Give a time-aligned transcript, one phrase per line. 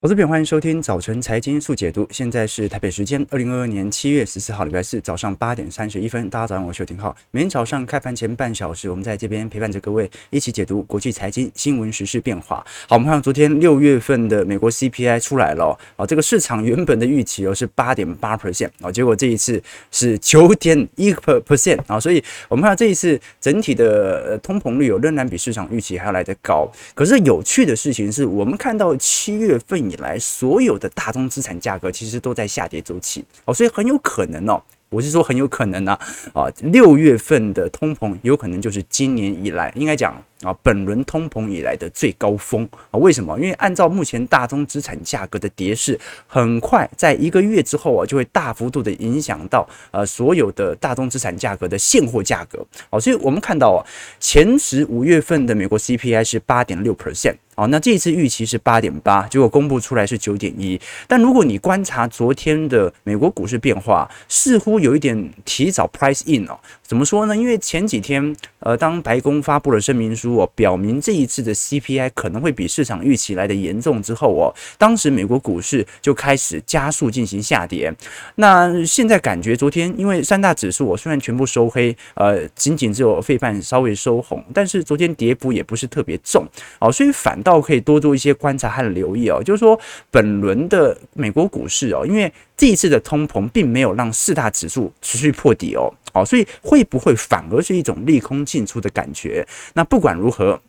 [0.00, 2.06] 投资朋友，欢迎收听早晨财经速解读。
[2.12, 6.30] 现在是台北时间二零二二年七月十四号，礼拜四早上八点三十一分。
[6.30, 7.16] 大家早上好，我是邱廷浩。
[7.32, 12.64] 每天早上开盘前半小时，我们在这边陪伴着各位一起解读国际财经新闻、时事变化。
[12.86, 19.60] 好，我们看到昨天六月份的美国 CPI 出来了，啊，这个市场原本的预期哦是八点八 percent，啊，结果这一次
[19.90, 26.70] 是九点一 percent，啊，所以我们看到这一次整体的通膨率哦仍然比市场预期还要来得高。
[26.94, 29.87] 可是有趣的事情是我们看到七月份。
[29.90, 35.98] 以来，所有的大宗资产价格其实都在下跌周期哦，所以很有可能哦，我是说很有可能呢
[36.32, 42.98] 啊，六月份的通膨有可能就是今年以来应该讲啊本轮通膨以来的最高峰啊？
[42.98, 43.36] 为什么？
[43.38, 53.80] 因为按照目前大宗资产价格的跌势，很快在一个月之后啊，就会大幅度的影响到呃所有的大宗资产价格的现货价格哦，所以我们看到啊，
[54.18, 57.34] 前十五月份的美国 CPI 是八点六 percent。
[57.58, 60.80] 好，那这一次预期是八点八，结果公布出来是九点一。
[61.08, 66.56] 但如果你观察昨天的美国股市变化，似乎有一点提早 price in 哦。
[66.84, 67.36] 怎么说呢？
[67.36, 77.92] 因为前几天，呃，当白宫发布了声明书哦，表明这一次的 CPI 可能会比市场预期来的严重之后哦，当时美国股市就开始加速进行下跌。
[78.36, 86.46] 那现在感觉昨天，因为三大指数我虽然全部收黑，呃，仅仅只有费半稍微收红，但是昨天跌幅也不是特别重
[86.78, 87.36] 哦，所以反。
[87.48, 89.78] 倒可以多做一些观察和留意哦，就是说
[90.10, 99.46] 本轮的美国股市哦，因为这一次的通膨并没有让四大指数持续破底哦，好，所以会不会反而是一种利空进出的感觉？
[99.74, 100.60] 那不管如何。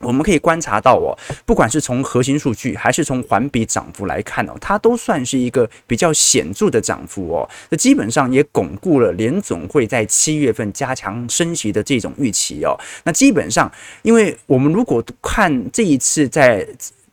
[0.00, 7.48] 我们可以观察到哦，不管是从核心数据还是从环比涨幅来看哦，它都算是一个比较显著的涨幅哦。
[7.68, 12.74] 那基本上也巩固了联总会在七月份加强升息的这种预期哦。
[13.04, 13.70] 那基本上，
[14.02, 16.66] 因为我们如果看这一次在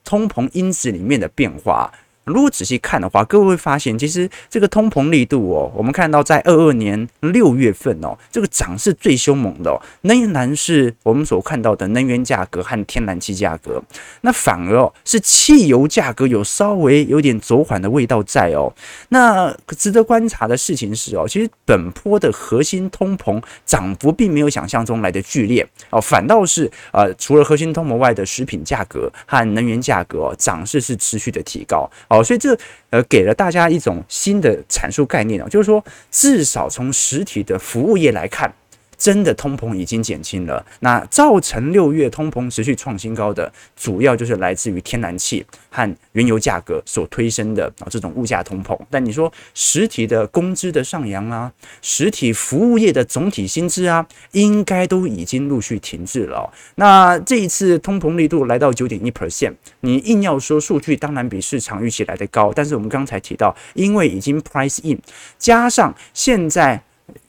[0.03, 1.91] 通膨因子里面的变化。
[2.27, 13.81] 如果仔细看的话，各位会发现，其实这个通膨力度哦，我们看到在二二年六月份哦，这个涨是最凶猛的哦，仍然是我们所看到的能源价格和天然气价格，
[14.21, 18.71] 那反而哦是汽油价格有稍微有点走缓的味道在哦。
[19.09, 32.16] 那值得观察的事情是哦，其实本波的核心通膨涨幅并没有想象中来的剧烈哦，反倒是呃除了核心通膨外的食品价格和能源价格哦涨势是持续的提高哦。
[32.23, 32.57] 所以这
[32.89, 38.53] 呃给了大家一种新的阐述概念啊，就是说至少从实体的服务业来看，
[38.97, 40.65] 真的通膨已经减轻了。
[40.79, 48.77] 那造成六月通膨持续创新高的，主要就是来自于天然气和原油价格所推升的啊这种物价通膨。
[48.89, 56.51] 但你说实体的工资的上扬啊，实体服务业的总体薪资啊，应该都已经陆续停滞了。
[56.75, 64.99] 那这一次通膨力度来到九点一 percent，你硬要说数据当然比市场预期来得高，但是我们刚才提到，因为已经 price in，
[65.37, 66.81] 加上现在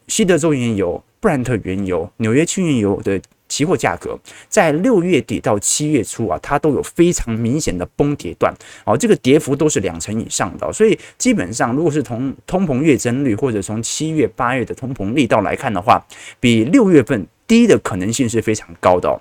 [0.07, 1.03] 西德州原油。
[1.21, 4.19] 布兰特原油、纽约轻原油的期货价格，
[4.49, 16.05] 在六月底到七月初啊，它都有非常明显的崩跌段，哦，这个跌幅都是两成以上的，所以基本上，如果是从通膨月增率或者从七月、八月的通膨力道来看的话，
[16.39, 19.21] 比六月份低的可能性是非常高的。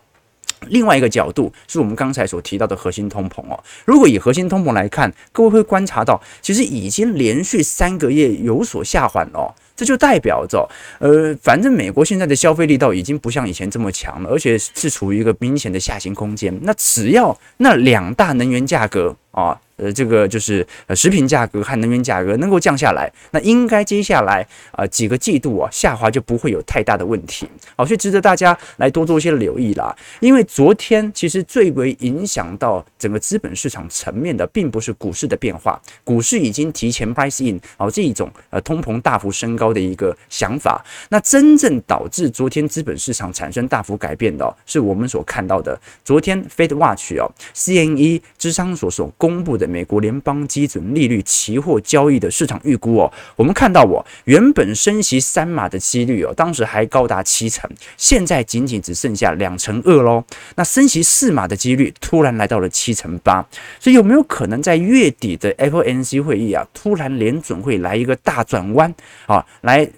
[0.67, 9.53] 另外一个角度是我们刚才所提到的核心通膨哦，如果以核心通膨来看，各位会观察到，其实已经连续三个月有所下缓哦。
[9.75, 10.67] 这就代表着，
[10.99, 16.57] 呃，反正美国现在的消费力道已经不像以前这么强了，而且是处于一个明显的下行空间。
[16.63, 19.59] 那只要那两大能源价格啊。
[19.77, 29.95] 呃，这个就是呃，食品价格和能源价格能够降下来，那应该接下来啊、几个季度啊下滑就不会有太大的问题，好，所以值得大家来多做一些留意啦。
[30.19, 40.83] 因为昨天其实最为影响到整个资本市场层面的，并不是股市的变化，股市已经提前 price in 好这一种呃通膨大幅升高的一个想法。
[41.09, 49.66] 那真正导致昨天资本市场产生大幅改变的，是我们所看到的昨天 Fed Watch 哦，CME 芝商所所公布的。
[49.67, 60.23] 美国联邦基准利率期货交易的市场预估哦，我们看到我原本升息三码的几率哦，当时还高达七成，现在仅仅只剩下两成二喽。
[60.55, 63.45] 那升息四码的几率突然来到了七成八，
[63.79, 68.93] 所以有没有可能在月底的 FOMC 会议啊，突然联准会来一个大转弯
[69.25, 69.89] 啊，来？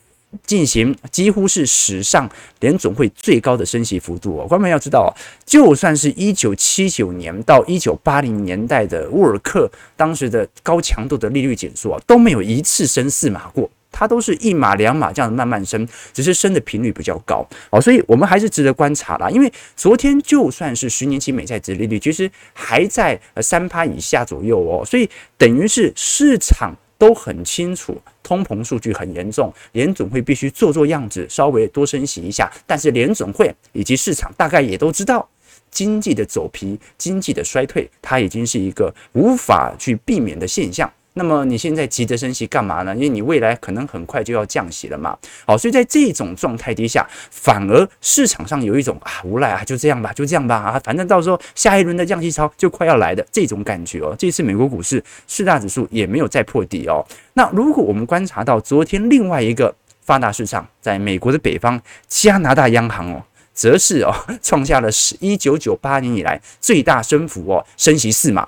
[0.45, 2.29] 进行几乎是史上
[2.59, 5.15] 联总会最高的升息幅度哦，观众们要知道，
[5.45, 17.45] 就算是一九七九年到一九八零年代的沃尔克当时的高强度的利率减速啊，都没有一次升四码过它都是一码两码这样慢慢升，只是升的频率比较高。
[17.71, 19.29] 哦，所以我们还是值得观察啦。
[19.31, 25.09] 因为昨天就算是十年期美债殖利率，其实还在呃三趴以下左右哦，所以
[25.39, 32.51] 等于是市场都很清楚，通膨数据很严重，联总会必须做做样子，稍微多升息一下。
[32.67, 35.27] 但是联总会以及市场大概也都知道，
[35.71, 40.91] 经济的走皮、经济的衰退，它已经是一个无法去避免的现象。
[41.19, 42.95] 那么你现在急着升息干嘛呢？
[42.95, 45.17] 因为你未来可能很快就要降息了嘛。
[45.45, 54.15] 好，所以在这种状态底下，反而市场上有一种啊无赖啊，就这样吧，就这样吧啊，反正到时候下一轮的降息潮就快要来的这种感觉哦。
[54.17, 57.05] 这次美国股市四大指数也没有再破底哦。
[57.33, 61.77] 那如果我们观察到昨天另外一个发达市场，在美国的北方，
[62.07, 63.21] 加拿大央行哦，
[63.53, 64.87] 则是哦创下了
[65.19, 68.47] 一九九八年以来最大升幅哦，升息四码。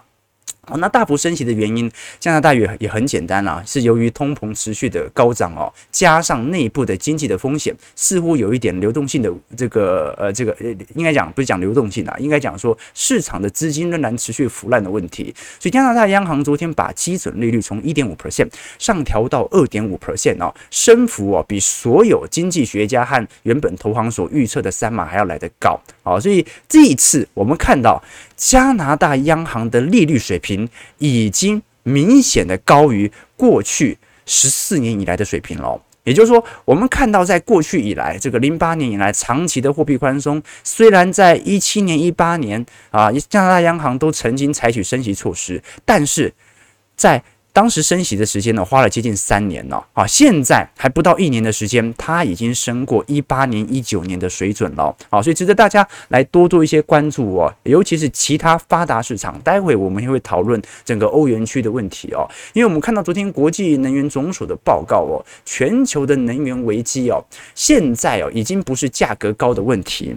[0.67, 15.33] 哦，那大幅升息的原因，加拿大也也很简单啦，是由于通膨持续的高涨哦，加上内部的经济的风险，似乎有一点流动性的这个呃这个呃，应该讲不是讲流动性啊，应该讲说市场的资金仍然持续腐烂的问题。
[15.59, 18.47] 所以加拿大央行昨天把基准利率从一点五 percent
[18.77, 25.79] 上调到二点五 percent 哦，升幅哦比所有经济学家和原本投行所预测的三码还要来得高。
[26.03, 28.01] 好，所以这一次我们看到
[28.35, 30.50] 加拿大央行的利率水平
[30.97, 35.81] 已经明显的高于过去十四年以来的水平了。
[36.03, 46.33] 也就是说，我们看到在过去以来，这个零八年以来长期的货币宽松，虽然在一七年、一八年啊，加拿大央行都曾经采取升息措施，但是
[46.95, 59.37] 在当时升息的时间呢，花了接近三年了啊，现在还不到一年的时间，它已经升过一八年、一九年的水准了啊，所以值得大家来多做一些关注哦，尤其是其他发达市场。
[59.41, 67.21] 待会我们也会讨论整个欧元区的问题哦，因为我们看到昨天国际能源总署的报告哦，全球的能源危机哦，
[67.53, 70.15] 现在哦已经不是价格高的问题。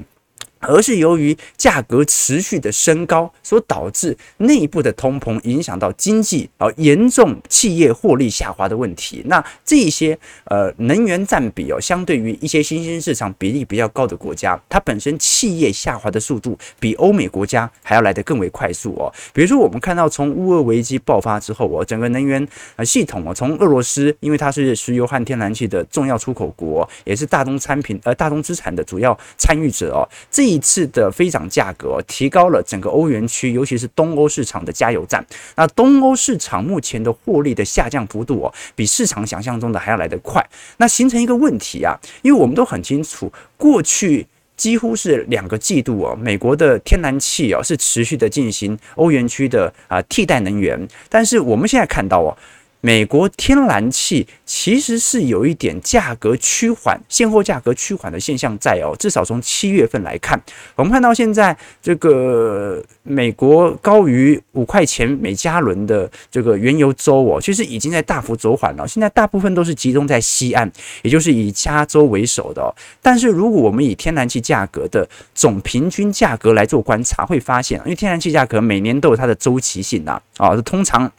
[0.66, 9.22] 而是由于价格持续的升高，所导致内部的通膨影响到经济，而严重企业获利下滑的问题。
[9.26, 19.12] 那这些呃能源占比哦，相对于一些新兴市场比例比较高的国家，它本身企业下滑的速度比欧美国家还要来得更为快速哦。
[19.32, 22.46] 比如说，我们看到从乌俄危机爆发之后哦，整个能源
[22.76, 35.24] 呃系统哦，从俄罗斯，因为它是石油和天然气的重要出口国，也是大宗产品呃大宗资产的主要参与者哦，这一次的飞涨价格提高了整个欧元区，尤其是东欧市场的加油站。
[35.56, 40.44] 那东欧市场目前的获利的下降幅度哦，比市场想象中的还要来得快。
[40.76, 52.36] 那形成一个问题啊，因为我们都很清楚，过去几乎是两个季度哦，美国的天然气哦是持续的进行欧元区的啊替代能源，但是我们现在看到哦。
[52.84, 60.38] 美国天然气其实是有一点价格趋缓、现货价格趋缓的现象在哦，至少从七月份来看，
[60.76, 68.86] 我们看到现在这个美国高于五块钱每加仑的这个原油周哦，其实已经在大幅走缓了。
[68.86, 70.70] 现在大部分都是集中在西岸，
[71.00, 72.68] 也就是以加州为首的哦。
[73.00, 81.10] 但是如果我们以天然气价格的总平均价格来做观察，会发现，因为天然气价格每年都有它的周期性呐，啊，通常。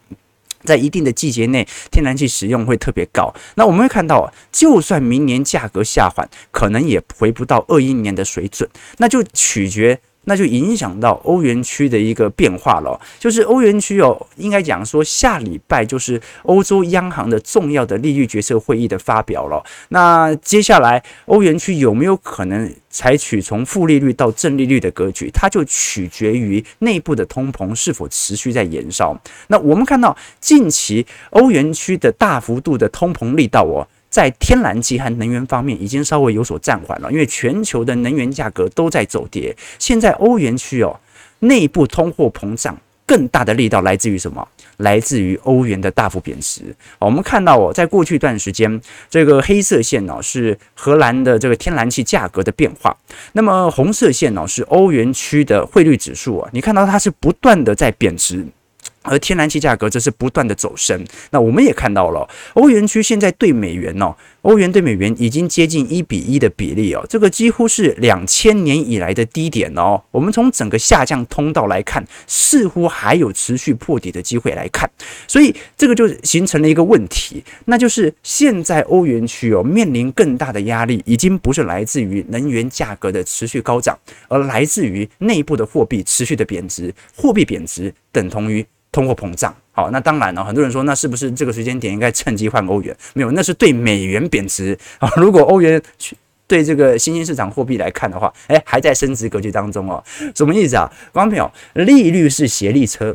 [0.65, 3.33] 在一定的季节内，天然气使用会特别高。
[3.56, 8.69] 那我们会看到，就算明年价格下缓，可能也回不到二一年的水准。
[8.97, 10.00] 那就取决。
[10.25, 19.64] 那就影响到欧元区的一个变化了，就是欧元区哦，应该讲说下礼拜就是欧洲央行的重要的利率决策会议的发表了。
[19.90, 29.19] 那接下来欧元区有没有可能采取从负利率到正利率的格局，它就取决于内部的通膨是否持续在延烧。
[29.47, 33.88] 那我们看到近期欧元区的大幅度的通膨力道哦。
[34.16, 39.54] 在天然气和能源方面已经稍微有所暂缓了，因为全球的能源价格都在走跌。
[39.78, 40.98] 现在欧元区哦，
[41.40, 44.48] 内部通货膨胀更大的力道来自于什么？
[44.78, 46.74] 来自于欧元的大幅贬值。
[46.98, 48.80] 我们看到哦，在过去一段时间，
[49.10, 52.95] 这个黑色线哦是荷兰的这个天然气价格的变化，
[53.34, 58.45] 那么红色线呢是欧元区的汇率指数啊，你看到它是不断的在贬值。
[59.06, 70.02] 而天然气价格则是不断的走升，那我们也看到了欧元区现在对美元哦，欧元对美元已经接近一比一的比例哦，这个几乎是两千年以来的低点哦。
[70.12, 74.90] 我们从整个下降通道来看，似乎还有持续破底的机会来看，
[75.28, 83.97] 所以这个就形成了一个问题，那就是现在欧元区哦面临更大的压力，已经不是来自于能源价格的持续高涨，
[84.28, 88.66] 而来自于内部的货币持续的贬值，货币贬值等同于。
[88.95, 89.54] 通货膨胀。
[89.73, 92.95] 好，那当然了，很多人说，那是不是这个时间点应该趁机换欧元？
[93.14, 95.11] 没有，那是对美元贬值啊。
[95.18, 96.16] 如果欧元去
[96.47, 100.02] 对这个新兴市场货币来看的话，哎，还在升值格局当中哦。
[100.33, 100.90] 什么意思啊？
[101.11, 101.52] 观众朋友，
[101.85, 103.14] 利率是协力车。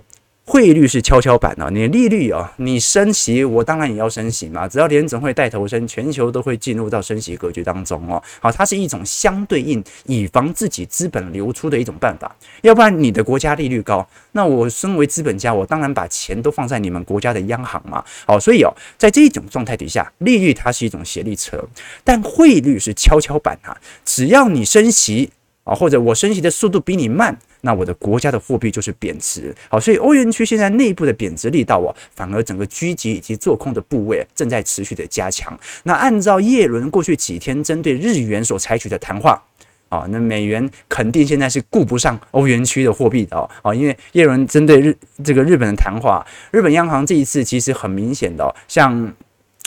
[0.51, 4.67] 汇率是跷跷板啊，你利率啊，你升息，我当然也要升息嘛。
[4.67, 8.21] 只要联总会带头升，全球都会进入到升息格局当中哦。
[8.41, 12.35] 好，它是一种相对应，以防自己资本流出的一种办法。
[12.63, 18.05] 要不然你的国家利率高，那我身为资本家，我当然把钱都放在你们国家的央行嘛。
[18.27, 21.65] 好，所以哦，在这种状态底下，利率它是一种协力车，
[22.03, 23.79] 但汇率是跷跷板啊。
[24.05, 25.31] 只要你升息
[25.71, 27.39] 啊，或者我升息的速度比你慢。
[27.61, 35.57] 那我的国家的货币就是贬值，好，所以欧元区现在内部的贬值力道啊，反而整个狙击以及做空的部位正在持续的加强。
[35.85, 39.41] 那按照叶伦过去几天针对日元所采取的谈话
[39.91, 49.13] 啊，那美元肯定现在是顾不上欧元区的货币的哦，因为叶伦针对日这个日本的谈话，日本央行这一次其实很明显的像。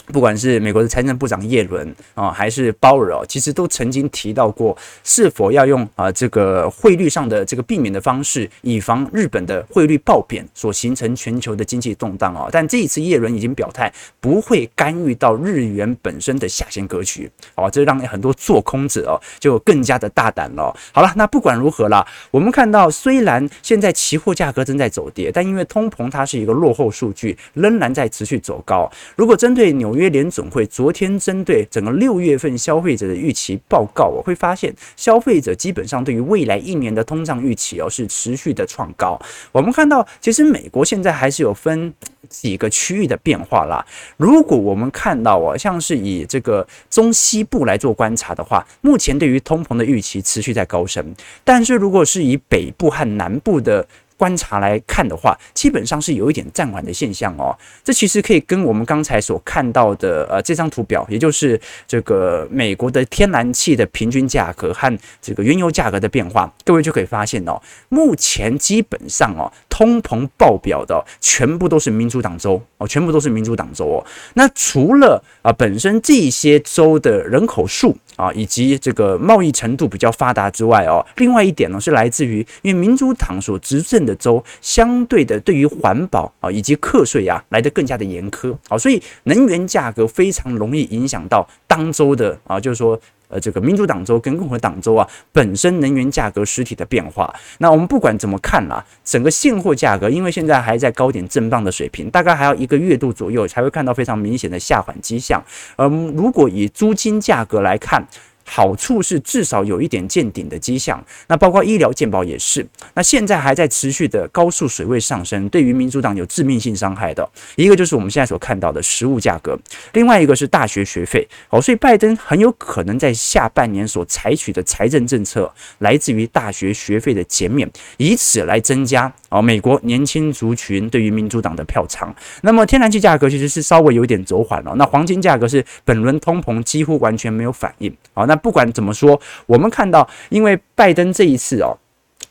[0.06, 12.48] 不管是美国的财政部长耶伦啊，还是鲍尔哦，其实都曾经提到过，是否要用啊这个汇率上的这个避免的方式，以防日本的汇率暴贬所形成全球的经济动荡哦。
[12.52, 20.74] 但这一次耶伦已经表态，不会干预到日元本身的下限格局哦，这让很多做空者哦就更加的大胆了。
[20.92, 28.90] 好了，那不管如何啦，我们看到虽然现在期货价格正在走跌，但因为通膨它是一个落后数据，仍然在持续走高。
[29.16, 39.16] 如果针对纽纽约联总会昨天针对整个六月份消费者的预期报告，我会发现消费者基本上对于未来一年的通胀预期哦是持续的创高。
[39.52, 41.94] 我们看到，其实美国现在还是有分
[42.28, 43.86] 几个区域的变化啦。
[44.16, 53.86] 如果我们看到哦，像是以这个中西部来做观察的话，目前对于通膨的预期持续在高升，但是如果是以北部和南部的
[54.16, 57.56] 观察来看的话，基本上是有一点暂缓的现象哦。
[57.82, 74.06] 这其实可以跟我们刚才所看到的呃这张图表，也就是这个美国的天然气的平均价格和这个原油价格的变化，各位就可以发现哦，目前基本上哦，通膨爆表的全部都是民主党州哦，全部都是民主党州哦。
[74.34, 92.96] 那除了啊本身这些州的人口数啊以及这个贸易程度比较发达之外哦，另外一点呢是来自于因为民主党所执政的州相对的对于环保啊以及课税啊来得更加的严苛，啊，所以能源价格非常容易影响到当州的啊，就是说
[93.34, 97.34] 呃这个民主党州跟共和党州啊本身能源价格实体的变化。
[97.58, 105.42] 那我们不管怎么看啦，整个现货价格因为现在还在高点震荡的水平，大概还要一个月度左右才会看到非常明显的下缓迹象。
[105.76, 108.06] 嗯，如果以租金价格来看。
[108.44, 112.64] 好处是至少有一点见顶的迹象，那包括医疗健保也是。
[112.94, 119.58] 那现在还在持续的高速水位上升，对于民主党有致命性伤害的一个就是我们现在所看到的食物价格，
[119.94, 121.26] 另外一个是大学学费。
[121.48, 132.14] 哦，所以拜登很有可能在下半年所采取的财政政策来自于大学学费的减免，以此来增加哦美国年轻族群对于民主党的票仓。
[132.42, 137.90] 那么天然气价格其实是稍微有点走缓了，那黄金价格是本轮通膨几乎完全没有反应。
[138.12, 138.33] 好，那。
[138.36, 141.76] 不管怎么说，我们看到，因为拜登这一次哦，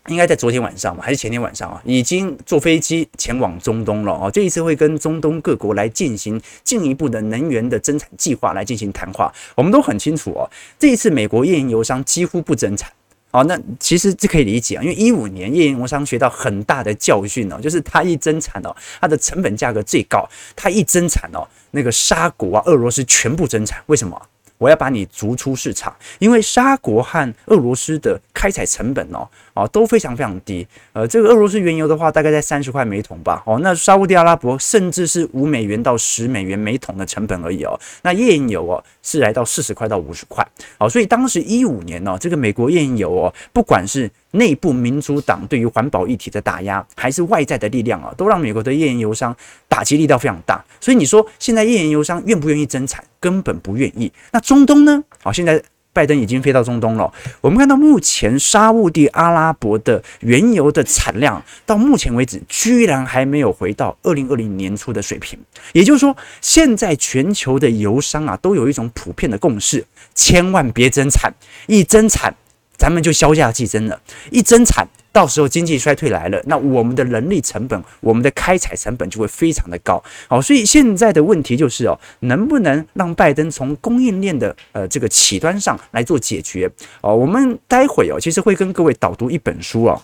[0.08, 4.30] 应该在昨天晚上，还是前天晚上啊，已经坐飞机前往中东了哦。
[4.32, 9.34] 这一次会跟中东各国来进行进一步的能源的增产计划来进行谈话。
[9.56, 12.92] 我们都很清楚哦，这一次美国页岩油商几乎不增产。
[13.32, 21.42] 哦，那其实这可以理解啊，因为一五年页岩油商学到很大的教训哦，就是它一增产哦，它的成本价格最高，它一增产哦，
[21.72, 24.22] 那个沙国啊、俄罗斯全部增产，为什么？
[24.64, 30.68] 我要把你逐出市场，因为沙国和俄罗斯的开采成本哦，哦都非常非常低。
[30.94, 33.42] 呃，这个俄罗斯原油的话，大概在三十块每桶吧。
[33.46, 37.80] 哦，那沙乌地阿拉伯甚至是五美元到十美元每桶的成本而已哦。
[38.02, 40.46] 那页岩油哦是来到四十块到五十块。
[40.78, 49.36] 哦，所以当时一五年呢，这个美国页岩油哦，不管是内部民主党对于环保议题的打压，还是外在的力量啊，都让美国的页岩油商
[49.68, 50.64] 打击力道非常大。
[50.80, 53.04] 所以你说现在页岩油商愿不愿意增产？
[53.20, 54.12] 根本不愿意。
[54.34, 55.02] 那中东呢？
[55.22, 57.14] 好，现在拜登已经飞到中东了。
[57.40, 65.40] 我们看到目前沙乌地阿拉伯的原油的产量，到目前为止居然还没有回到二零二零年初的水平。
[65.72, 69.86] 也就是说，现在全球的油商啊，都有一种普遍的共识：
[70.16, 71.32] 千万别增产，
[71.68, 72.36] 一增产，
[72.76, 73.98] 咱们就销价竞争了；
[74.32, 74.88] 一增产。
[75.14, 80.04] 到时候经济衰退来了，那我们的人力成本、我们的开采成本就会非常的高。
[80.28, 86.70] 好，所以现在的问题就是哦，能不能让拜登从供应链的呃这个起端上来做解决？
[87.02, 90.02] 哦，我们待会哦，其实会跟各位导读一本书哦，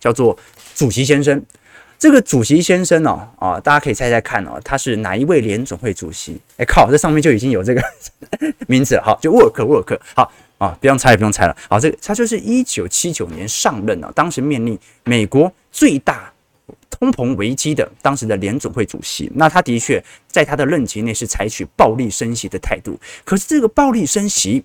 [0.00, 0.36] 叫做
[0.74, 1.40] 《主席先生》。
[1.96, 6.38] 这个主席先生哦，啊，大家可以猜猜看哦，他是哪一位联总会主席？
[6.58, 7.80] 哎靠，这上面就已经有这个
[8.66, 10.30] 名字了，好，就沃克，沃克，好
[10.64, 16.32] 啊，不用猜，不用猜了，好，这个他就是一九七九年上任啊，当时面临美国最大
[16.88, 24.64] 通膨危机的当时的联总会主席，那他的确在他的任期内是采取暴力升息的态度，可是这个暴力升息，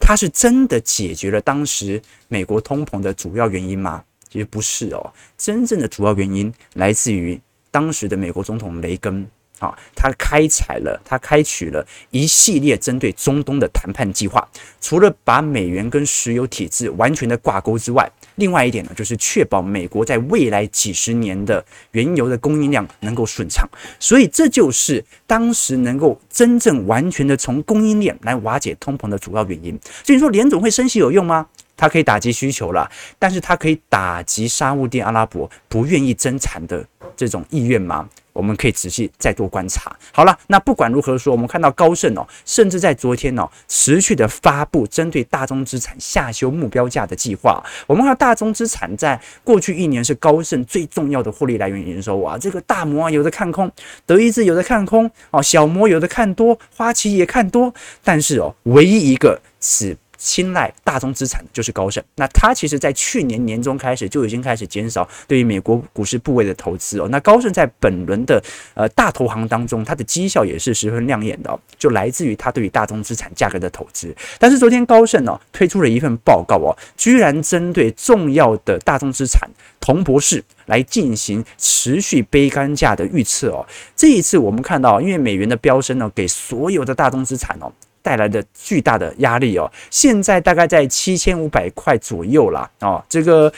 [0.00, 4.02] 他是真的解决了当时美国通膨的主要原因吗？
[4.30, 9.26] 其实不是哦，真正的主要原因来自于当时的美国总统雷根。
[9.64, 14.46] 啊，他开采了，他开启了一系列针对中东的谈判计划。
[14.80, 23.68] 除了把美元跟石油体制完全的挂钩之外，另外一点呢，就是确保美国在未来几十年的原油的供应量能够顺畅。
[23.98, 29.78] 所以这就是当时能够真正完全的从供应链来瓦解通膨的主要原因。
[30.04, 31.46] 所以说，联总会升息有用吗？
[31.76, 36.84] 它可以打击需求了，但是它可以打击沙乌地阿拉伯不愿意增产的
[37.16, 38.08] 这种意愿吗？
[38.32, 39.94] 我们可以仔细再多观察。
[40.12, 47.62] 好了，那不管如何说，我们看到高盛哦，甚至在昨天哦，持续的发布针对大宗资产下修目标价的计划。
[47.86, 53.70] 我们看到大宗资产在过去一年是高盛最重要的获利来源营收啊，这个大摩啊有的看空，
[54.04, 59.96] 德意志有的看空哦，小摩有的看多，花旗也看多，但是哦，唯一一个是。
[60.24, 67.06] 青睐大宗资产的就是高盛，那他其实在去年年中开始就已经开始减少对于美国股市部位的投资哦。
[67.10, 74.16] 那高盛在本轮的呃大投行当中，它的绩效也是十分亮眼的哦，就来自于它对于大宗资产价格的投资。
[74.38, 79.46] 但是昨天高盛哦推出了一份报告哦，居然针对重要的大宗资产
[79.78, 83.66] 铜博士来进行持续背杆价的预测哦。
[83.94, 87.70] 这一次我们看到，因为美元的飙升呢，给所有的大宗资产哦。
[88.04, 93.02] 带来的巨大的压力哦，现在大概在七千五百块左右啦哦。
[93.08, 93.50] 这个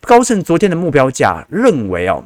[0.00, 2.24] 高盛昨天的目标价认为哦。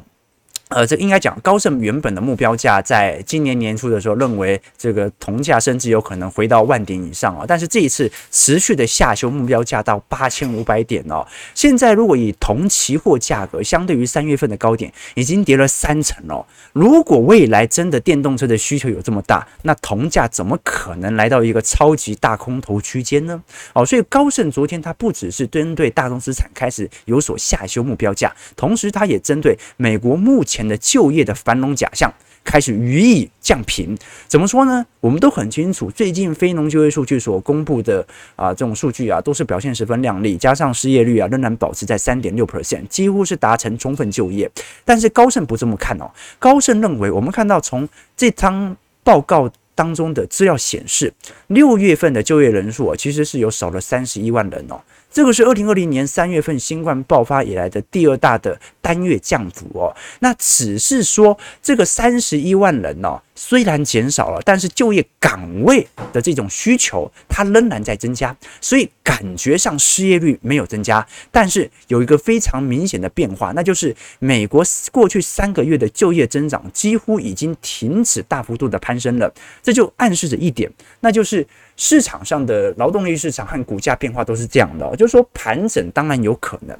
[0.69, 7.45] 呃，这应该讲，高盛原本的目标价在今年年初的时候，认为这个铜价甚至有可能回到万点以上啊。
[7.47, 11.25] 但是这一次持续的下修目标价到八千五百点哦。
[11.55, 16.45] 现在如果以铜期货价格相对于三月份的高点，已经跌了三成哦。
[16.73, 23.41] 如果未来真的电动车的需求有这么大，那铜价怎么可能来到一个超级大空头区间呢？
[23.71, 30.56] 哦，所以高盛昨天它不只是针对大宗资产开始有所下修目标价，同时它也针对美国目前。
[30.57, 32.11] 前的就业的繁荣假象
[32.43, 33.95] 开始予以降频，
[34.27, 34.83] 怎么说呢？
[34.99, 38.03] 我们都很清楚，最近非农就业数据所公布的
[38.35, 44.49] 啊，这种数据啊，都是表现十分亮丽，加上失业率啊仍然保持在三点六 percent，几乎是达成充分就业。
[44.83, 51.13] 但是高盛不这么看哦，高盛认为，我们看到从这张报告当中的资料显示，
[51.47, 54.81] 六月份的就业人数啊，其实是有少了三十一万人哦。
[55.11, 59.95] 这个是二零二零年三月份新冠爆发以来的第二大的单月降幅哦。
[60.19, 71.05] 那只是说这个三十一万人哦，虽然减少了，但是就业岗位的这种需求它仍然在增加，所以感觉上失业率没有增加。
[71.31, 79.31] 但是有一个非常明显的变化，那就是美国过去三个月的就业增长几乎已经停止大幅度的攀升了。
[79.61, 80.69] 这就暗示着一点，
[81.01, 81.45] 那就是。
[81.79, 86.75] 市场上的劳动力市场和股价变化都是这样的，就是说盘整当然有可能，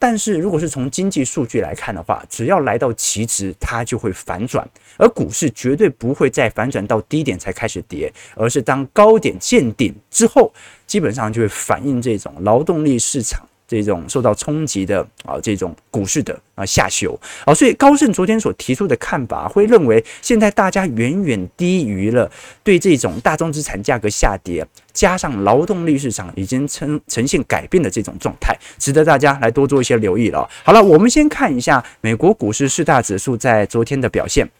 [0.00, 10.50] 但是如果是从经济数据来看的话，只要来到期值，它就会反转，而股市绝对不会再反转到低点才开始跌，而是当高点见顶之后，
[10.86, 13.46] 基本上就会反映这种劳动力市场。
[13.78, 22.28] 这种受到冲击的啊，这种股市的啊下修啊，所以高盛昨天所提出的看法，会认为现在大家远远低于了
[22.64, 30.50] 对这种大宗资产价格下跌，加上劳动力市场已经呈呈现改变的这种状态，值得大家来多做一些留意了。
[30.64, 34.50] 好了，我们先看一下美国股市四大指数在昨天的表现。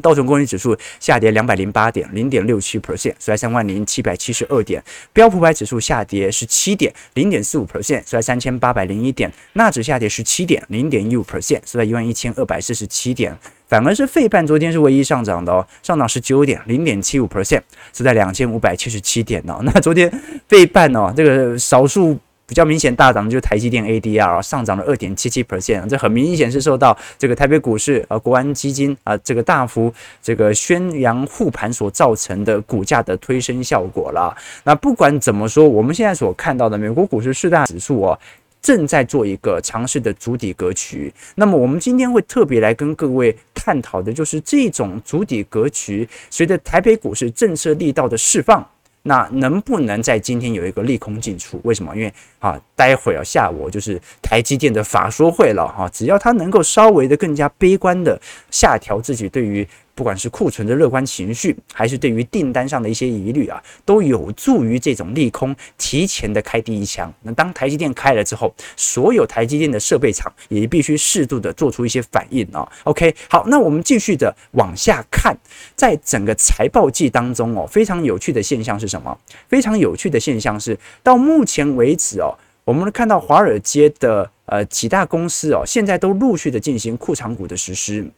[0.00, 4.82] 道琼工业指数下跌两百零八点，零点六七 percent，收在三万零七百七十二点。
[5.12, 9.30] 标普百指数下跌十七点，零点四五 percent，收在三千八百零一点。
[9.52, 13.36] 纳指下跌十七点，零点一五 percent，收在一万一千二百四十七点。
[13.68, 17.60] 反而是费半昨天是唯一上涨的哦，上涨十九点，零点七五 percent，
[17.92, 19.60] 收在两千五百七十七点哦。
[19.62, 20.10] 那昨天
[20.48, 22.18] 费半哦，这个少数。
[22.46, 34.36] 比较明显大涨的就是台积电 ADR 上涨了二点七七 percent，这很明显是受到这个台北股市啊、国安基金啊这个大幅这个宣扬护盘所造成的股价的推升效果了。
[34.64, 38.18] 那不管怎么说，我们现在所看到的美国股市四大指数哦，
[38.60, 41.12] 正在做一个尝试的主底格局。
[41.36, 48.68] 那么我们今天会特别来跟各位探讨的就是这种主底格局，随着台北股市政策力道的释放。
[49.02, 51.60] 那能不能在今天有一个利空进出？
[51.64, 51.94] 为什么？
[51.96, 59.66] 因为啊，待会儿啊下午就是台积电的法说会了哈，只要他能够稍微的更加悲观的下调自己对于。
[59.94, 67.12] 不管是库存的乐观情绪，还是对于订单上的一些疑虑啊，都有助于这种利空提前的开第一枪。
[67.22, 72.66] 那当台积电开了之后，所有台积电的设备厂也必须适度的做出一些反应啊。
[72.84, 75.36] OK，好，那我们继续的往下看，
[75.76, 79.16] 在整个财报季当中哦，非常有趣的现象是什么？
[79.48, 82.32] 非常有趣的现象是，到目前为止哦，
[82.64, 88.10] 我们看到华尔街的呃几大公司哦，现在都陆续的进行库藏股的实施。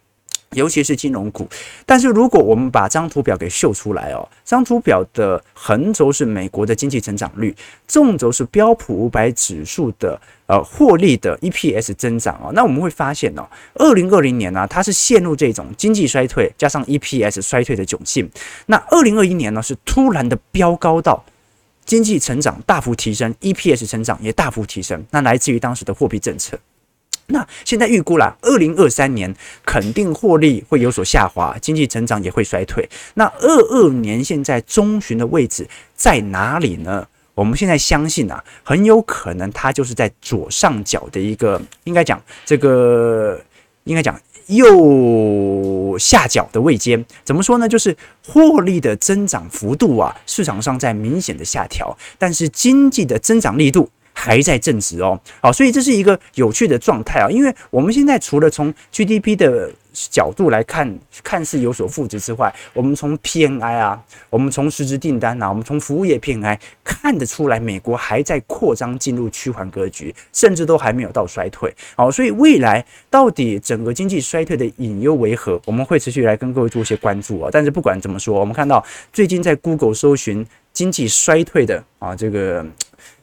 [0.52, 1.48] 尤其是金融股，
[1.84, 7.54] 但是如果我们把这张图表给秀出来哦，这张图表的横轴是美国的经济成长率，
[7.88, 18.30] 纵轴是标普五百指数的呃获利的 EPS 增长哦，那我们会发现哦，二零二零年呢，它是陷入这种经济衰退加上 EPS 衰退的窘境，
[18.66, 21.24] 那二零二一年呢是突然的飙高到
[21.84, 26.56] 经济成长大幅提升，EPS 成长也大幅提升，那来自于当时的货币政策。
[27.26, 29.34] 那现在预估了，二零二三年
[29.64, 32.88] 肯定获利会有所下滑，经济成长也会衰退。
[33.14, 37.06] 那二二年现在中旬的位置在哪里呢？
[37.34, 43.40] 我们现在相信啊，很有可能它就是在左上角的一个，应该讲这个，
[43.84, 47.02] 应该讲右下角的位阶。
[47.24, 47.68] 怎么说呢？
[47.68, 53.90] 就是获利的增长幅度啊，市场上在明显的下调，但是经济的增长力度。
[54.14, 77.50] 还在正值哦，好，所以这是一个有趣的状态啊，因为我们现在除了从 GDP 的角度来看，看似有所负值之外，我们从 PNI 啊，我们从实质订单啊，我们从服务业 PNI 看得出来，美国还在扩张进入趋缓格局，甚至都还没有到衰退，好，所以未来到底整个经济衰退的隐忧为何，我们会持续来跟各位做一些关注啊。
[77.52, 82.64] 但是不管怎么说，我们看到最近在 Google 搜寻经济衰退的啊这个。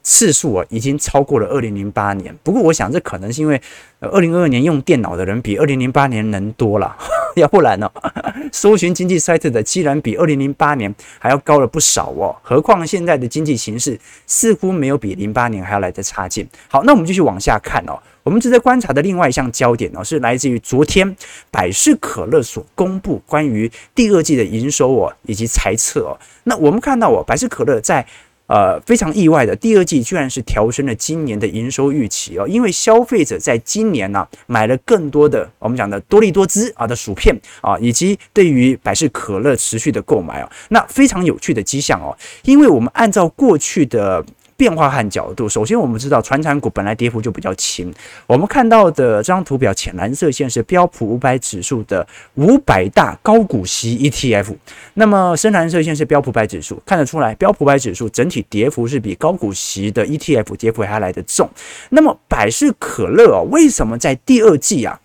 [0.03, 2.35] 次数啊，已经超过了二零零八年。
[2.43, 3.61] 不过，我想这可能是因为，
[3.99, 6.95] 二零二二年用电脑的人比二零零八年人多了，
[7.35, 7.89] 要不然呢，
[8.51, 12.35] 搜寻经济衰退的，既然比二零零八年还要高了不少哦。
[12.41, 16.47] 何况现在的经济形势似乎没有比零八年还要来得差劲。
[16.67, 17.97] 好，那我们继续往下看哦。
[18.23, 21.15] 我们值得观察的另外一项焦点呢，是来自于昨天
[21.49, 26.13] 百事可乐所公布关于第二季的营收哦，以及财测哦。
[26.43, 28.05] 那我们看到哦，百事可乐在
[28.51, 42.11] 呃，非常意外的，第二季居然是调升了今年的营收预期哦，因为消费者在今年呢、买了更多的我们讲的多利多滋啊的薯片啊，以及对于百事可乐持续的购买啊，那非常有趣的迹象哦，
[42.43, 44.21] 因为我们按照过去的。
[44.62, 47.91] 变化和角度，首先我们知道传产股本来跌幅就比较轻。
[48.28, 54.54] 我们看到的这张图表，浅蓝色线是标普五百指数的五百大高股息 ETF，
[54.93, 61.50] 那么深蓝色线是标普百指数，看得出来标普百指数整体跌幅是比高股息的 ETF 跌幅还来得重。
[61.89, 65.00] 那么百事可乐哦，为什么在第二季啊？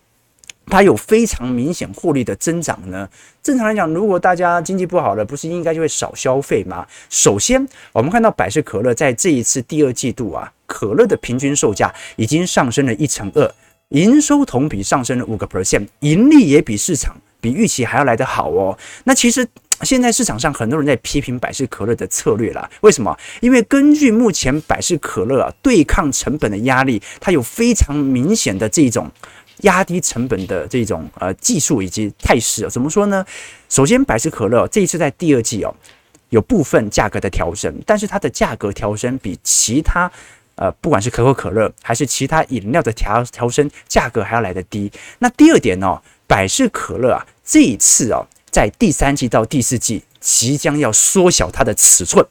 [0.66, 3.09] 它有非常明显获利的增长呢。
[3.42, 6.87] 正常来讲，如果大家经济不好了，不是应该就会少消费吗？
[7.09, 13.48] 首先，我们看到百事可乐在这一次第二季度啊，可乐的平均售价已经上升了一成二，
[13.90, 18.76] 营收同比上升了五个 percent，盈利也比市场比预期还要来得好哦。
[19.05, 19.46] 那其实
[19.83, 23.16] 现在市场上很多人在批评百事可乐的策略啦，为什么？
[23.40, 29.09] 因为根据目前百事可乐啊对抗成本的压力，它有非常明显的这种。
[29.62, 33.25] 压低成本的这种呃技术以及态势啊，怎么说呢？
[33.69, 35.75] 首先，百事可乐这一次在第二季哦，
[36.29, 40.11] 有部分价格的调整，但是它的价格调升比其他
[40.57, 44.92] 呃不管是可口可乐还是其他饮料的调调升价格还要来得低。
[45.21, 52.25] 那第二点哦，百事可乐啊这一次哦，在第三季到第四季即将要缩小它的尺寸，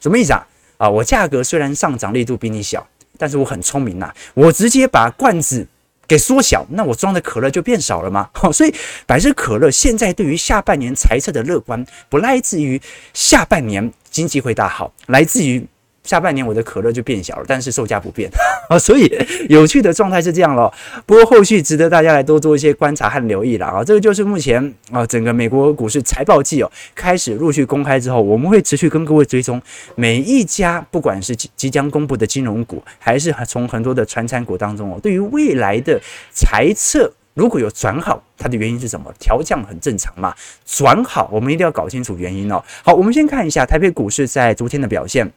[0.00, 0.46] 什么意思啊？
[0.78, 2.86] 啊，我价格虽然上涨力度比你小，
[3.18, 5.66] 但是我很聪明呐，我直接把罐子。
[6.10, 8.28] 给缩小，那我装的可乐就变少了吗？
[8.34, 8.74] 好， 所以
[9.06, 12.82] 百事可乐现在对于下半年财测的乐观，不来自于
[13.14, 15.64] 下半年经济会大好，来自于。
[16.10, 18.28] 下半年我的可乐就变小了，但是售价不变
[18.68, 19.08] 啊， 所以
[19.48, 20.74] 有趣的状态是这样咯。
[21.06, 23.84] 不过后续值得大家来多做一些观察和留意了啊。
[23.84, 29.62] 这个就是目前啊整个美国股市财报季哦开始陆续公开之后，我们会持续跟各位追踪
[29.94, 36.00] 每一家不管是即即将公布的金融股，还是从很多的传产股当中哦，对于未来的
[36.32, 39.14] 财测如果有转好，它的原因是什么？
[39.20, 40.34] 调降很正常嘛，
[40.66, 42.60] 转好我们一定要搞清楚原因哦。
[42.82, 45.30] 好，我们先看一下台北股市在昨天的表现。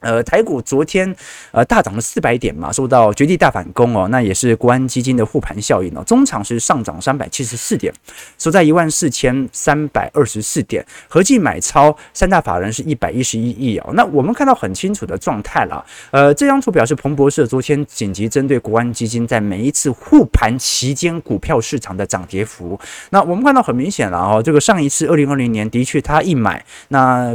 [0.00, 1.12] 呃，台股昨天
[1.50, 6.02] 呃大涨了四百点嘛，受到绝地大反攻哦，那也是国安基金的护盘效应哦。
[6.06, 7.92] 中场是上涨三百七十四点，
[8.38, 13.90] 收在一万四千三百二十四点，合计买超三大法人是一百一十一亿哦。
[13.94, 22.78] 那我们看到很清楚的状态了，呃，这张图表示彭博社昨天紧急针对国安基金在每一次护盘期间股票市场的涨跌幅。
[23.10, 27.34] 那我们看到很明显了哦，这个上一次二零二零年的确他一买那。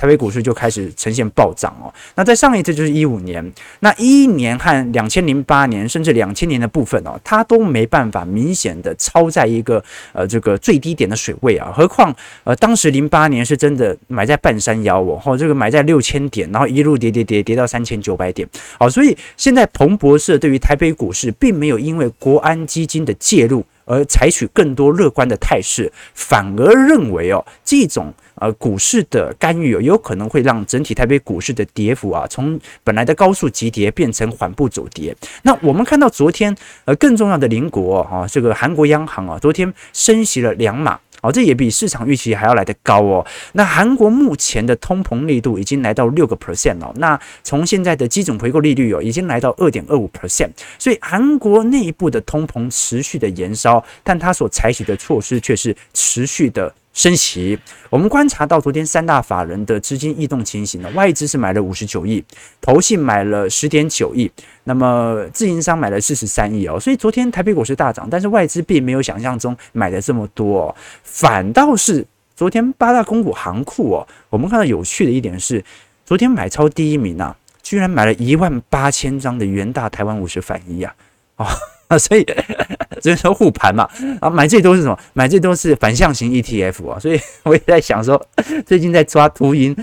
[0.00, 1.92] 台北股市就开始呈现暴涨哦。
[2.14, 9.84] 那在上一次就是一五年，那一一年和两千零八年甚至两千年的部分哦，它都没办法明显的超在一个
[10.14, 11.70] 呃这个最低点的水位啊。
[11.70, 18.48] 何况呃当时零八年是真的买在半山腰哦，这个买在六千点，然后一路跌跌跌跌到三千九百点。
[18.78, 28.14] 好，所以现在彭博社对于台北股市并没有因为国安基金的介入而采取更多乐观的态势，反而认为哦这种。
[28.40, 35.14] 呃，股市的干预有可能会让整体台北股市的跌幅啊，从本来的高速急跌变成缓步走跌。
[35.42, 43.26] 那我们看到昨天，呃，更重要的邻国啊，这个韩国央行啊，昨天升息了两码，哦，这也比市场预期还要来得高哦。
[43.52, 50.48] 那韩国目前的通膨力度已经来到六个 percent 了，那从现在的基准回购利率哦，已经来到二点二五 percent，
[50.78, 56.74] 所以韩国内部的通膨持续的延烧，但它所采取的措施却是持续的。
[56.92, 62.22] 升息，我们观察到昨天三大法人的资金异动情形呢，外资是买了五十九亿，
[62.60, 64.30] 投信买了十点九亿，
[64.64, 70.74] 那么自营商买了四十三亿哦，所以昨天台北股市大涨，但是外资并没有想象中买的这么多哦，
[71.04, 75.64] 反倒是昨天八大公股行库哦，我们看到有趣的一点是，
[76.04, 80.92] 昨天买超第一名啊，居然买了一万八千张的元大台湾五十反一啊，
[81.36, 81.46] 哦。
[81.90, 82.24] 啊，所以
[83.02, 83.88] 只能说护盘嘛，
[84.20, 84.96] 啊，买最多是什么？
[85.12, 88.20] 买最多是反向型 ETF 啊，所以 我也在想说，
[88.64, 89.76] 最近在抓秃鹰，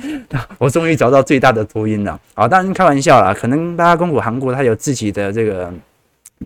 [0.58, 2.18] 我终于找到最大的秃鹰了。
[2.34, 5.72] 啊，当然开玩笑啦，可能大家公股韩国它有自己的这个。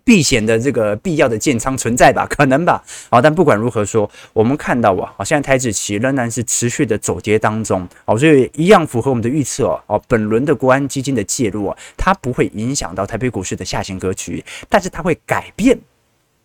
[0.03, 2.83] 避险的这个必要的建仓存在吧， 可能吧。
[3.09, 7.87] 好，但不管如何说，我们看到啊，好，现在台指期仍然是持续的走跌当中。
[8.05, 10.01] 好，所以一样符合我们的预测哦。
[10.07, 15.77] 本轮的国安基金的介入啊，它不会影响到台北股市的下行格局，但是它会改变。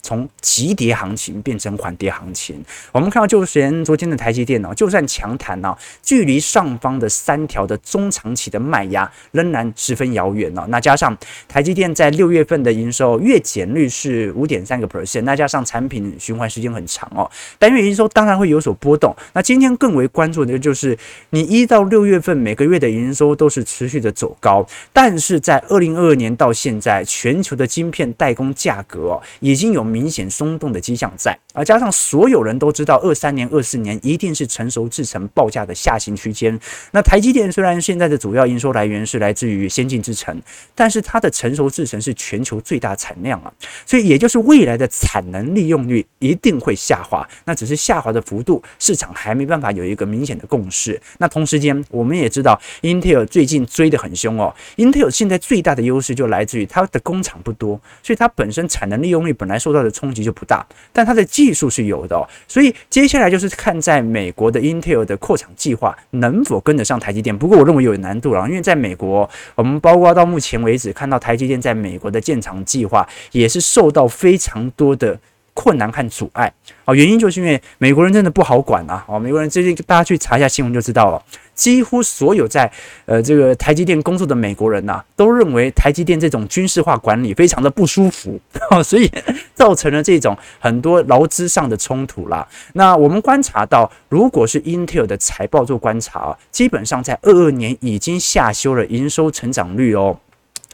[0.02, 10.64] 从急跌行情变成缓跌行情，我们看到就连昨天的台积电哦，就算强弹哦，距离上方的三条的中长期的卖压仍然十分遥远哦。
[10.68, 11.16] 那加上
[11.48, 17.28] 台积电在六月份的营收月减率是五点三个 percent，那加上产品循环时间很长哦，
[17.58, 19.16] 单月营收当然会有所波动。
[19.32, 20.96] 那今天更为关注的就是
[21.30, 29.85] 你一到六月份每个月的营收都是持续的走高，但是在二零二二年到现在，全球的晶片代工价格哦已经有。
[29.86, 36.58] 明显松动的迹象在，而加上所有人都知道，二三年、二四年一定是成熟制程报价的下行区间。
[36.92, 40.40] 那台积电虽然现在的主要营收来源是来自于先进制程，
[40.74, 43.52] 但是它的成熟制程是全球最大产量啊，
[43.84, 47.26] 所以也就是未来的产能利用率一定会下滑。
[47.44, 51.00] 那只是下滑的幅度，市场还没办法有一个明显的共识。
[51.18, 54.54] 那同时间，我们也知道，Intel 最近追得很凶哦。
[54.76, 67.36] Intel 现在最大的优势就来自于它的工厂不多，所以它本身产能利用率本来受的冲击就不大，但它的技术是有的，所以接下来就是看在美国的 Intel 的扩厂计划能否跟得上台积电。
[67.36, 75.18] 不过我认为有难度了，因为在美国，我们包括到目前为止看到台积电在美国的建厂计划也是受到非常多的
[75.54, 76.52] 困难和阻碍。
[76.84, 79.04] 哦，原因就是因为美国人真的不好管啊！
[79.08, 81.22] 哦，美国人最近大家去查一下新闻就知道了。
[81.56, 82.70] 几乎所有在
[83.06, 88.38] 呃这个台积电工作的美国人呐、都认为台积电这种军事化管理非常的不舒服，
[88.84, 89.10] 所以
[89.54, 92.46] 造成了这种很多劳资上的冲突啦。
[92.74, 100.20] 那我们观察到，如果是 Intel 的财报做观察，基本上在二二年已经下修了营收成长率哦。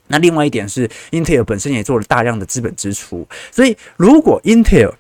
[0.09, 4.93] 那另外一点是，Intel 本身也做了大量的资本支出，所以如果 Intel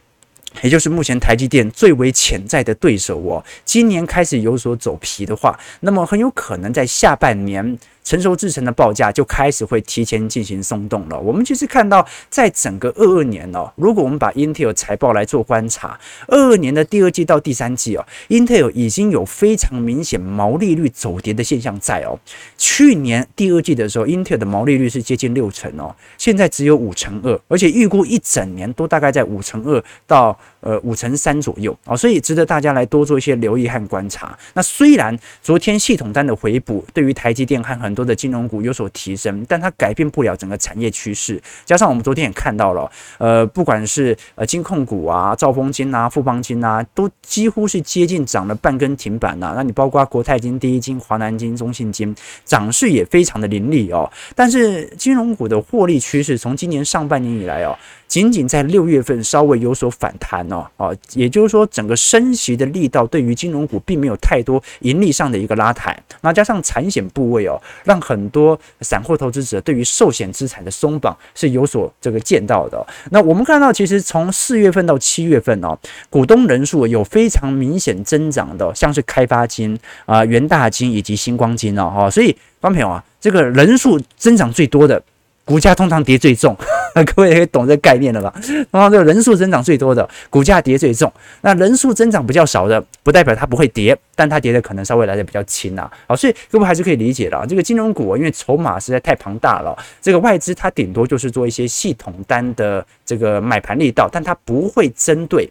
[0.61, 7.79] 也就是目前台积电最为潜在的对手哦，今年开始有所走皮的话，那么很有可能在下半年。
[8.05, 11.19] 成熟制程的报价就开始会提前进行松动了。
[11.19, 22.19] 我们其实看到，在整个二二年哦，如果我们把 Intel 财报来做观察，二二年的第二季到第三季哦，Intel 已经有非常明显毛利率走跌的现象在哦。
[22.59, 34.37] 去年第二季的时候，Intel 的毛利率是接近六成哦，现在只有五成二，而且预估一整年都大概在五成二到呃五成三左右啊，所以值得大家来多做一些留意和观察。
[34.55, 41.39] 那虽然昨天系统单的回补对于台积电和很多的金融股有所提升，但它改变不了整个产业趋势。
[41.67, 54.11] 加上我们昨天也看到了，呃，不管是呃金控股啊、兆丰金啊、富邦金啊，都几乎是接近涨了半根停板呐、那你包括国泰金、第一金、华南金、中信金，涨势也非常的凌厉哦。
[54.35, 57.77] 但是金融股的获利趋势从今年上半年以来哦。
[58.09, 72.87] 仅仅在六月份稍微有所反弹哦，哦，也就是说，整个升息的力道对于金融股并没有太多盈利上的一个拉抬，那加上产险部位哦，让很多散户投资者对于寿险资产的松绑是有所这个见到的。
[73.11, 75.79] 那我们看到，其实从四月份到七月份哦，
[76.11, 85.03] 股东人数有非常明显增长的，像是开发金啊、元大金以及星光金哦，哈，所以，观众朋友啊，这个人数增长最多的。
[85.45, 86.57] 股价通常跌最重，
[87.15, 88.33] 各位也可以懂这个概念了吧？
[88.71, 91.13] 通常这个人数增长最多的，股价跌最重。
[91.41, 95.91] 那人数增长比较少的，不代表它不会跌，但它跌的可能稍微来的比较轻啊。
[96.07, 97.45] 好，所以各位还是可以理解的。
[97.49, 105.51] 这个金融股因为筹码实在太庞大了，这个外资它顶多就是做一些系统单的这个买盘力道，但它不会针对。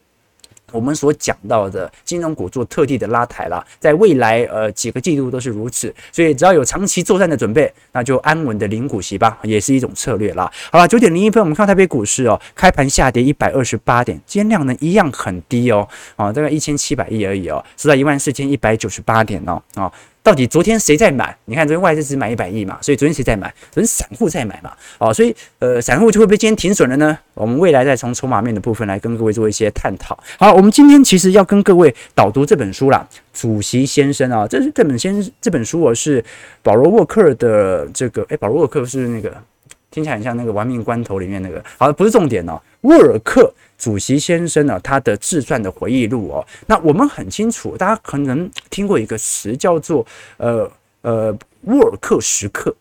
[0.71, 10.51] 我们所讲到的金融股做特地的拉抬了，在未来呃几个季度都是如此，所以只要有长期作战的准备，那就安稳的领股息吧，也是一种策略啦。
[10.71, 19.91] 好了，九点零一分，我们看台北股市哦，开盘下跌一百二十八点，今天量呢一样很低哦，啊，大概一千七百亿而已哦，是在一万四千一百九十八点哦，啊。
[20.23, 21.35] 到底昨天谁在买？
[21.45, 23.51] 你看昨天外资只买一百亿嘛，所以昨天谁在买？
[23.71, 27.17] 昨天散户在买嘛，哦，所以呃，散户就会被今天停损了呢。
[27.33, 30.15] 我们未来再从筹码面的部分来跟各位做一些探讨。
[30.37, 36.23] 好，我们今天其实要跟各位导读这本书啦，主席先生啊，这是这本先这本书我是
[36.61, 39.35] 保罗沃克的这个，诶，保罗沃克是那个
[39.89, 43.51] 听起来很像那个玩命关头里面那个，好，不是重点哦，沃尔克。
[43.81, 50.05] 主席先生呢，他的自传的回忆录哦，那我们很清楚，大家可能听过一个词叫做
[50.37, 52.75] 呃呃沃尔克时刻。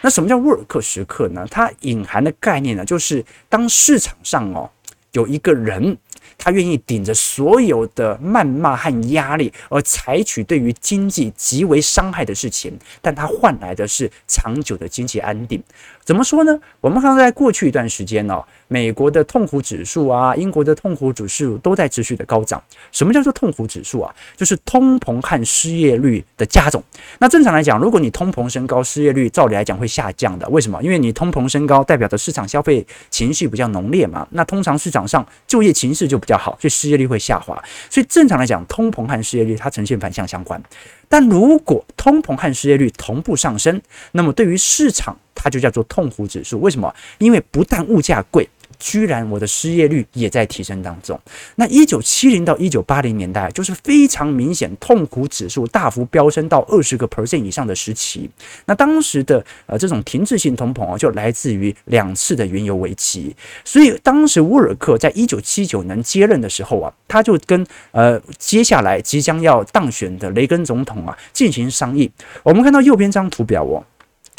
[0.00, 1.46] 那什么叫沃尔克时刻呢？
[1.50, 4.70] 它隐含的概念呢，就是当市场上哦
[5.12, 5.94] 有一个人，
[6.38, 15.62] 他愿意顶着所有的谩骂和压力，而采取对于经济极为伤害的事情，但他换来的是长久的经济安定。
[16.06, 16.56] 怎么说呢？
[16.80, 22.62] 我们看到在过去一段时间哦，美国的痛苦指数啊，英国的痛苦指数都在持续的高涨。
[22.92, 24.14] 什么叫做痛苦指数啊？
[24.36, 26.80] 就是通膨和失业率的加总。
[27.18, 30.48] 那正常来讲，如果你通膨升高，失业率照理来讲会下降的。
[30.48, 30.80] 为什么？
[30.80, 34.24] 因为你通膨升高，代表的市场消费情绪比较浓烈嘛。
[34.30, 37.60] 那通常市场上就业情势就比较好，所以失业率会下滑。
[37.90, 40.62] 所以正常来讲，通膨和失业率它呈现反向相关。
[41.08, 43.80] 但如果通膨和失业率同步上升，
[44.12, 46.60] 那么对于市场，它就叫做痛苦指数。
[46.60, 46.94] 为什么？
[47.18, 48.48] 因为不但物价贵。
[48.78, 51.18] 居然我的失业率也在提升当中。
[51.56, 58.30] 那一九七零到一九八零年代就是非常明显痛苦指数大幅飙升到二十个 percent 以上的时期。
[58.64, 63.34] 那当时的呃这种停滞性通膨啊，就来自于两次的原油危机。
[63.64, 72.10] 所以当时沃尔克在一九七九年接任的时候啊，他就跟呃接下来即将要当选的雷根总统啊进行商议。
[72.42, 73.84] 我们看到右边这张图表哦。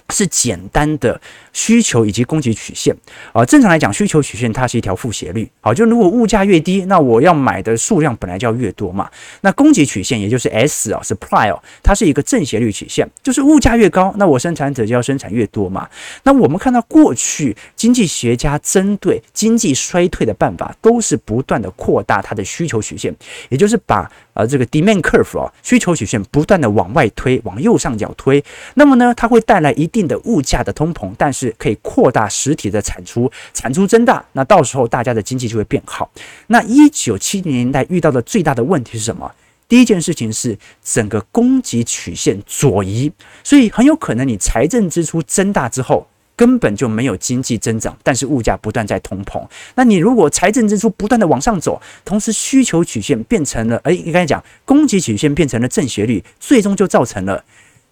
[0.10, 1.20] 是简单的
[1.52, 2.96] 需求以及供给曲线
[3.34, 5.50] 啊，正常来讲，需求曲线它是一条负斜率。
[5.60, 9.10] 好，就如果物价越低，那我要买的数量本来就要越多嘛。
[9.42, 15.90] 那供给曲线也就是 S 啊，supply 哦，它是一个正斜率曲线，就是物价越高，那我生产者就要生产越多嘛。
[16.24, 23.14] 那我们看到过去经济学家针对经济衰退的办法，都是不断的扩大它的需求曲线，
[23.50, 28.42] 也就是把呃这个 demand curve 啊，需求曲线不断的往外推，往右上角推。
[28.76, 29.86] 那么呢，它会带来一。
[29.88, 36.12] 定的物价的通膨，但是可以扩大实体的产出，产出增大，那到时候大家的经济就会变好。
[36.48, 39.32] 那一九七零年代遇到的最大的问题是什么？
[39.68, 43.12] 第一件事情是整个供给曲线左移，
[43.44, 46.06] 所以很有可能你财政支出增大之后，
[46.38, 49.46] 根本就没有经济增长，但是物价不断在通膨。
[49.76, 57.44] 那你如果财政支出不断的往上走，同时需求曲线变成了，诶，应该讲供给曲线变成了正斜率，最终就造成了。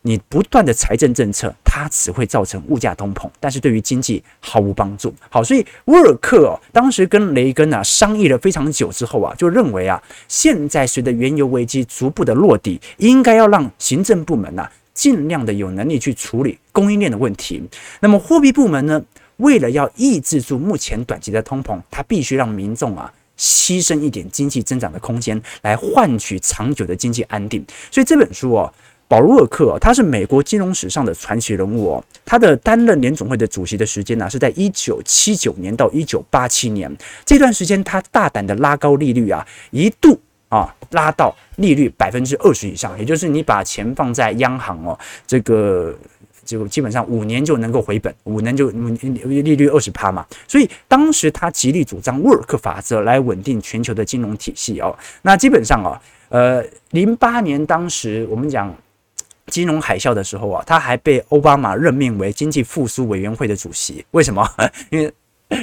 [0.07, 5.11] 你不断的财政政策，它只会造成物价通膨，但是对于经济毫无帮助。
[5.31, 17.61] 好，所以沃尔克，当时跟雷根啊商议了非常久之后啊，就认为啊，现在随着原油危机逐步的落地，应该要让行政部门啊尽量的有能力去处理供应链的问题。
[17.99, 18.99] 那么货币部门呢，
[19.37, 27.63] 为了要抑制住目前短期的通膨，它必须让民众啊牺牲一点经济增长的空间，来换取长久的经济安定。
[27.91, 28.73] 所以这本书哦。
[29.07, 32.03] 保罗·沃尔克，他是美国金融史上的传奇人物哦。
[32.25, 36.91] 他的担任联总会的主席的时间呢，是在一九七九年到一九八七年
[37.23, 40.19] 这段时间，他大胆的拉高利率啊，一度
[40.55, 45.93] 啊拉到利率百分之二十以上，也就是你把钱放在央行哦，这个
[46.45, 50.25] 就基本上五年就能够回本，五年就利率二十趴嘛。
[50.47, 54.97] 所以当时他极力主张沃尔克法则来稳定全球的金融体系哦。
[55.23, 58.73] 那基本上啊，呃，零八年当时我们讲。
[59.51, 64.03] 金融海啸的时候啊，他还被奥巴马任命为经济复苏委员会的主席。
[64.09, 64.43] 为什么？
[64.89, 65.13] 因为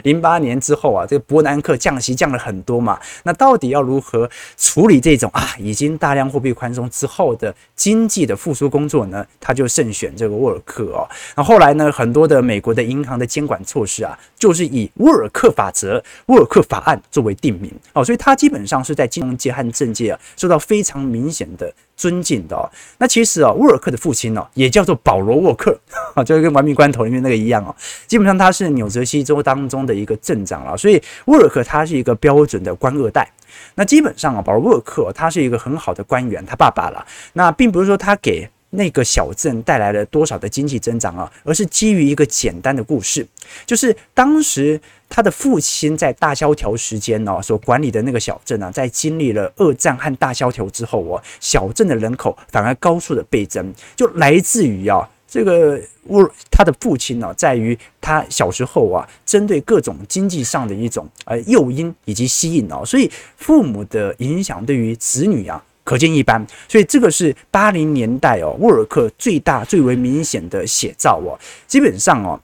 [0.05, 2.99] 零八年之后啊，这个伯南克降息降了很多嘛。
[3.25, 9.27] 那到底要如何处理这种啊已经大量货币宽松之后的经济的复苏工作呢？
[9.41, 11.09] 他就慎选这个沃尔克哦。
[11.37, 18.05] 那后来呢，很多的美国的银行的监管措施啊，就是以沃尔克法则、沃尔克法案作为定名哦。
[18.05, 21.73] 所以他基本上是在金融界和政界啊，受到非常明显的。
[22.03, 22.67] 尊敬的哦，
[22.99, 25.79] 那其实啊，沃尔克的父亲呢，也叫做保罗·沃克
[26.15, 27.73] 啊， 就跟《亡命关头》里面那个一样哦。
[28.09, 33.31] 基本上他是纽泽西州当中的一个镇长了，所以沃尔克他是一个标准的官二代。
[33.77, 37.07] 那基本上啊，保罗·沃尔克他是一个很好的官员，他爸爸了。
[37.35, 38.51] 那并不是说他给。
[38.75, 41.31] 那个小镇带来了多少的经济增长啊？
[41.45, 43.27] 而是基于一个简单的故事，
[43.67, 65.63] 就是当时他的父亲在大萧条时间呢，所管理的那个小镇啊，在经历了二战和大萧条之后哦，小镇的人口反而高速的倍增，就来自于啊，这个沃他的父亲呢，在于他小时候啊，针对各种经济上的一种呃诱因以及吸引哦，所以父母的影响对于子女啊。
[65.85, 71.39] 可见一斑，所以这个是八零年代哦，沃尔克最大最为明显的写照哦。
[71.67, 72.41] 基本上哦，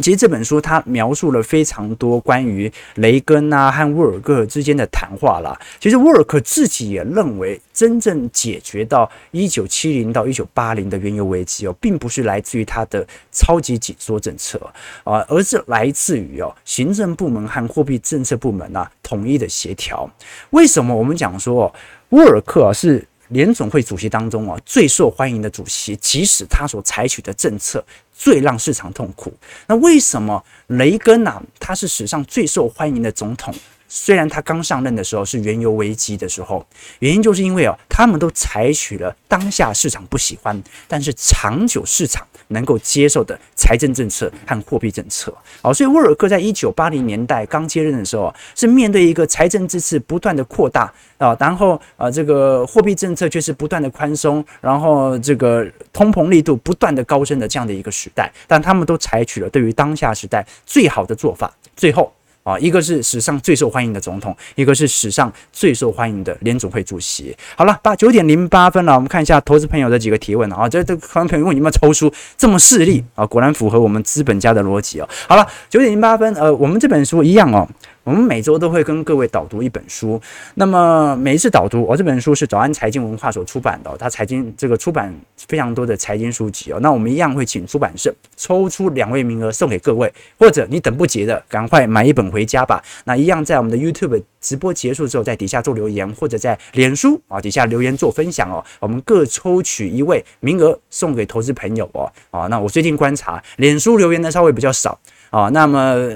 [0.00, 5.56] 其实这本书它描述了非常多关于雷根啊和沃尔克之间的谈话啦。
[5.78, 14.58] 其实沃尔克自己也认为，真正解决到一九七零到一九八零的原油危机哦，并不是来自于他的超级紧缩政策
[15.04, 20.10] 啊，而是来自于哦行政部门和货币政策部门啊统一的协调。
[20.50, 21.72] 为什么我们讲说？
[22.10, 29.32] 沃尔克啊，是联总会主席当中啊最受欢迎的主席，即使他所采取的政策最让市场痛苦。
[29.66, 33.54] 那为什么雷根啊，他是史上最受欢迎的总统？
[33.88, 36.66] 虽然他刚上任的时候是原油危机的时候，
[36.98, 45.32] 原因就是因为啊，他们都采取了当下市场不喜欢，但是长久市场能够接受的财政政策和货币政策。
[45.62, 50.92] 好，所以沃尔克在一九八零年代刚接任的时候，是面对一个财政支持不断的扩大。
[51.18, 62.12] 啊，然后啊，这个货币政策却是不断的宽松，然后这个通膨力度不断的高升的这样的一个时代，但他们都采取了对于当下时代最好的做法，最后。
[62.44, 67.34] 啊，一个是史上最受欢迎的总统，一个是史上最受欢迎的联总会主席。
[67.56, 70.68] 好了，八九点零八分了，我们看一下投资朋友的几个提问啊。
[70.68, 75.08] 这这可能朋友问你们抽书这么势利啊，果然符合我们资本家的逻辑哦。
[75.26, 77.66] 好了，九点零八分，呃，我们这本书一样哦。
[78.04, 80.20] 我们每周都会跟各位导读一本书，
[80.54, 85.12] 那么每一次导读，我、哦、这本书是早安财经文化所出版的，它财经这个出版
[85.48, 86.78] 非常多的财经书籍哦。
[86.82, 92.82] 那我们一样会请出版社抽出两位名额送给各位，或者你等不及的，赶快买一本回家吧。
[93.04, 98.62] 那一样在我们的 YouTube 直播结束之后，在底下做留言，或者在脸书啊底下留言做分享哦。
[98.80, 102.12] 我们各抽取一位名额送给投资朋友哦。
[102.30, 104.98] 啊，那我最近观察，脸书留言的稍微比较少
[105.30, 106.10] 啊，那么。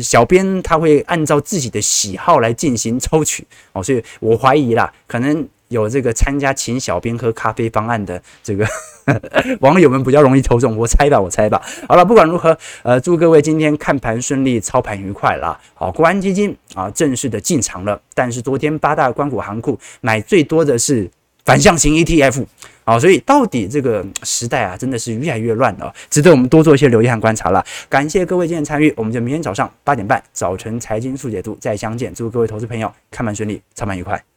[0.00, 8.66] 小编他会按照自己的喜好来进行抽取哦，所以我怀疑啦，可能有这个参加请小编喝咖啡方案的这个
[9.60, 11.60] 网友们比较容易抽中，我猜吧，我猜吧。
[11.88, 15.58] 好了，不管如何，呃，祝各位今天看盘顺利，操盘愉快啦。
[15.74, 21.10] 好，国安基金啊正式的进场了，但是昨天八大关股行库买最多的是
[21.44, 22.44] 反向型 ETF。
[22.84, 27.64] 好，所以到底这个时代啊，真的是越来越乱了，值得我们多做一些留意和观察了。
[27.88, 32.12] 感谢各位今天参与，我们就明天早上八点半早晨财经速解读再相见。
[32.14, 34.31] 祝各位投资朋友开盘顺利，操盘愉快。